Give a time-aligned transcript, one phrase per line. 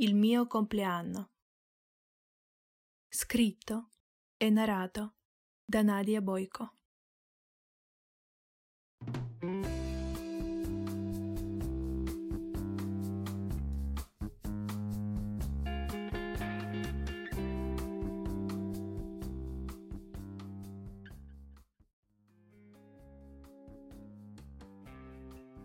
[0.00, 1.30] Il mio compleanno.
[3.08, 3.88] Scritto
[4.36, 5.16] e narrato
[5.64, 6.74] da Nadia Boico.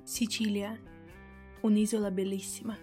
[0.04, 0.76] Sicilia,
[1.62, 2.76] un'isola bellissima,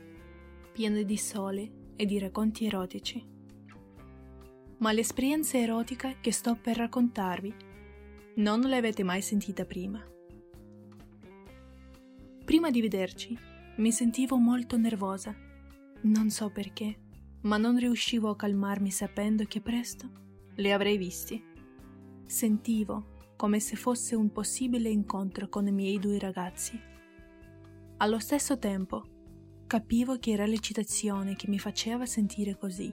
[0.81, 3.23] piena di sole e di racconti erotici.
[4.79, 7.55] Ma l'esperienza erotica che sto per raccontarvi
[8.37, 10.03] non l'avete mai sentita prima.
[12.47, 13.37] Prima di vederci
[13.77, 15.37] mi sentivo molto nervosa,
[16.05, 16.99] non so perché,
[17.43, 20.09] ma non riuscivo a calmarmi sapendo che presto
[20.55, 21.45] li avrei visti.
[22.25, 26.89] Sentivo come se fosse un possibile incontro con i miei due ragazzi
[28.03, 29.20] allo stesso tempo,
[29.71, 32.93] capivo che era l'eccitazione che mi faceva sentire così.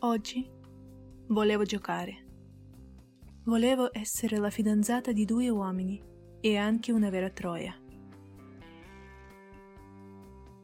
[0.00, 0.46] Oggi
[1.28, 2.26] volevo giocare.
[3.44, 5.98] Volevo essere la fidanzata di due uomini
[6.42, 7.74] e anche una vera troia.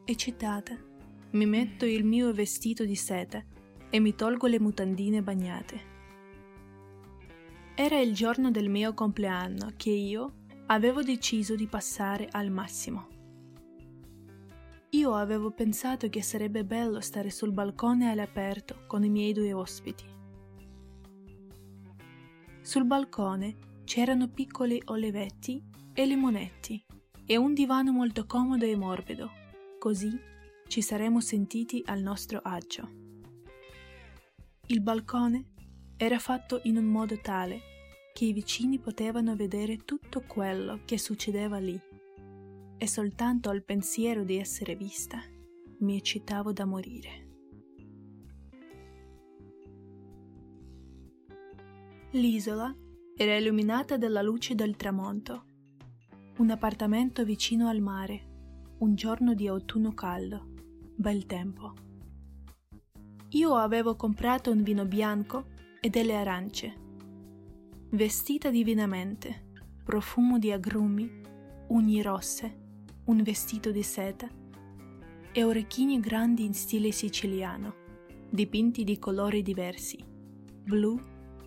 [0.04, 0.76] Eccitata,
[1.30, 3.42] mi metto il mio vestito di seta
[3.88, 5.80] e mi tolgo le mutandine bagnate.
[7.74, 10.34] Era il giorno del mio compleanno che io
[10.66, 13.19] avevo deciso di passare al massimo.
[14.92, 20.04] Io avevo pensato che sarebbe bello stare sul balcone all'aperto con i miei due ospiti.
[22.60, 26.84] Sul balcone c'erano piccoli olivetti e limonetti
[27.24, 29.30] e un divano molto comodo e morbido,
[29.78, 30.10] così
[30.66, 32.90] ci saremmo sentiti al nostro agio.
[34.66, 35.52] Il balcone
[35.96, 37.60] era fatto in un modo tale
[38.12, 41.80] che i vicini potevano vedere tutto quello che succedeva lì.
[42.82, 45.20] E soltanto al pensiero di essere vista
[45.80, 47.28] mi eccitavo da morire.
[52.12, 52.74] L'isola
[53.14, 55.44] era illuminata dalla luce del tramonto.
[56.38, 60.48] Un appartamento vicino al mare, un giorno di autunno caldo,
[60.96, 61.74] bel tempo.
[63.32, 65.48] Io avevo comprato un vino bianco
[65.82, 66.88] e delle arance
[67.90, 69.50] vestita divinamente,
[69.84, 71.10] profumo di agrumi,
[71.68, 72.69] ugni rosse,
[73.10, 74.28] un vestito di seta
[75.32, 77.74] e orecchini grandi in stile siciliano,
[78.30, 80.96] dipinti di colori diversi, blu,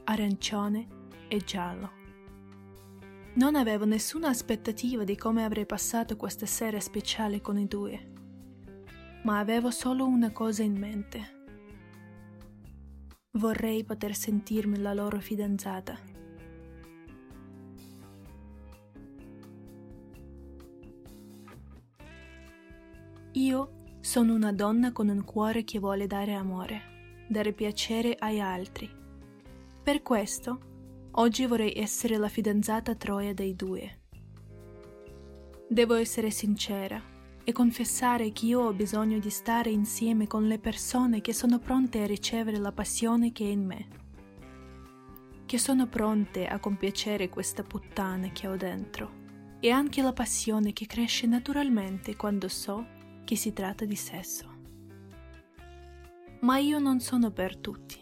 [0.03, 0.88] arancione
[1.29, 2.01] e giallo.
[3.35, 8.12] Non avevo nessuna aspettativa di come avrei passato questa sera speciale con i due,
[9.24, 11.41] ma avevo solo una cosa in mente.
[13.38, 16.12] Vorrei poter sentirmi la loro fidanzata
[23.36, 28.88] Io sono una donna con un cuore che vuole dare amore, dare piacere agli altri.
[29.82, 30.60] Per questo,
[31.14, 34.02] oggi vorrei essere la fidanzata Troia dei due.
[35.68, 37.02] Devo essere sincera
[37.44, 42.04] e confessare che io ho bisogno di stare insieme con le persone che sono pronte
[42.04, 43.88] a ricevere la passione che è in me,
[45.48, 49.22] che sono pronte a compiacere questa puttana che ho dentro
[49.60, 54.52] e anche la passione che cresce naturalmente quando so che si tratta di sesso.
[56.42, 58.00] Ma io non sono per tutti.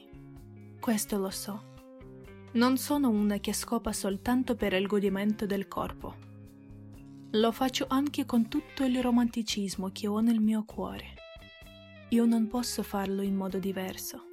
[0.80, 1.70] Questo lo so.
[2.54, 6.16] Non sono una che scopa soltanto per il godimento del corpo.
[7.32, 11.14] Lo faccio anche con tutto il romanticismo che ho nel mio cuore.
[12.09, 14.24] Io non posso farlo in modo diverso.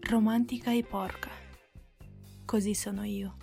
[0.00, 1.30] Romantica e porca.
[2.44, 3.36] Così sono io.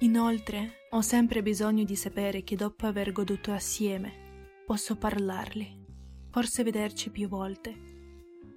[0.00, 4.27] Inoltre, ho sempre bisogno di sapere che dopo aver goduto assieme
[4.68, 5.82] posso parlarli,
[6.28, 7.74] forse vederci più volte,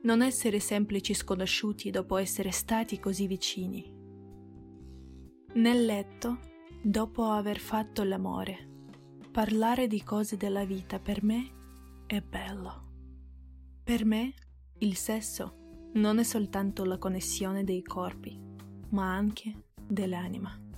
[0.04, 3.90] non essere semplici sconosciuti dopo essere stati così vicini.
[5.54, 6.40] Nel letto,
[6.84, 8.90] dopo aver fatto l'amore,
[9.32, 12.90] parlare di cose della vita per me è bello.
[13.82, 14.34] Per me
[14.80, 18.38] il sesso non è soltanto la connessione dei corpi,
[18.90, 20.71] ma anche dell'anima.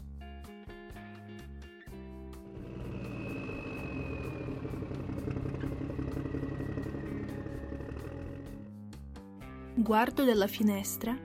[9.75, 11.17] Guardo dalla finestra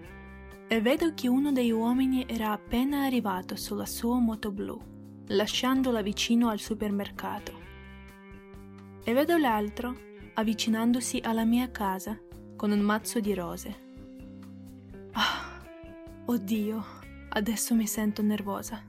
[0.66, 4.80] e vedo che uno dei uomini era appena arrivato sulla sua moto blu,
[5.26, 7.52] lasciandola vicino al supermercato.
[9.04, 9.94] E vedo l'altro
[10.32, 12.18] avvicinandosi alla mia casa
[12.56, 13.76] con un mazzo di rose.
[15.12, 15.60] Ah,
[16.24, 16.84] oddio,
[17.28, 18.82] adesso mi sento nervosa.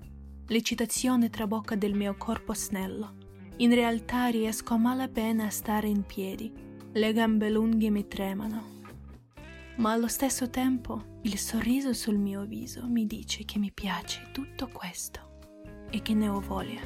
[0.47, 3.15] L'eccitazione trabocca del mio corpo snello.
[3.57, 6.49] In realtà riesco a malapena a stare in piedi
[6.93, 8.78] Le gambe lunghe mi tremano,
[9.79, 14.67] ma allo stesso tempo il sorriso sul mio viso mi dice che mi piace tutto
[14.67, 15.39] questo
[15.89, 16.81] e che ne ho voglia.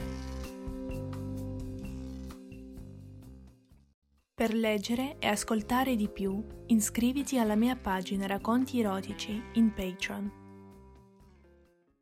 [4.35, 10.42] Per leggere e ascoltare di più, iscriviti alla mia pagina Racconti erotici in Patreon.